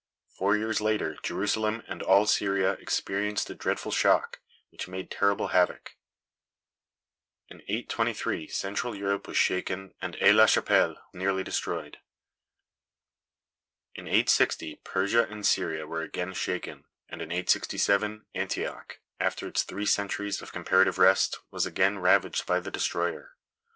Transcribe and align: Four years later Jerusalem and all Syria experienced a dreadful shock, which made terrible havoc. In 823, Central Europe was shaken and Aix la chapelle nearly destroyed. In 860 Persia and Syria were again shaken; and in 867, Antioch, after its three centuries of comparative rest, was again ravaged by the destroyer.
Four 0.35 0.57
years 0.57 0.81
later 0.81 1.15
Jerusalem 1.21 1.83
and 1.87 2.01
all 2.01 2.25
Syria 2.25 2.71
experienced 2.71 3.47
a 3.51 3.53
dreadful 3.53 3.91
shock, 3.91 4.39
which 4.71 4.87
made 4.87 5.11
terrible 5.11 5.49
havoc. 5.49 5.95
In 7.49 7.59
823, 7.67 8.47
Central 8.47 8.95
Europe 8.95 9.27
was 9.27 9.37
shaken 9.37 9.93
and 10.01 10.15
Aix 10.15 10.33
la 10.33 10.47
chapelle 10.47 10.95
nearly 11.13 11.43
destroyed. 11.43 11.99
In 13.93 14.07
860 14.07 14.77
Persia 14.83 15.27
and 15.29 15.45
Syria 15.45 15.85
were 15.85 16.01
again 16.01 16.33
shaken; 16.33 16.85
and 17.07 17.21
in 17.21 17.29
867, 17.31 18.25
Antioch, 18.33 18.99
after 19.19 19.45
its 19.47 19.61
three 19.61 19.85
centuries 19.85 20.41
of 20.41 20.51
comparative 20.51 20.97
rest, 20.97 21.41
was 21.51 21.67
again 21.67 21.99
ravaged 21.99 22.47
by 22.47 22.59
the 22.59 22.71
destroyer. 22.71 23.35